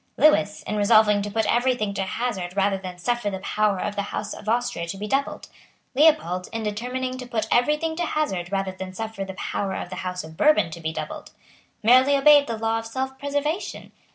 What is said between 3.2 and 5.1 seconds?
the power of the House of Austria to be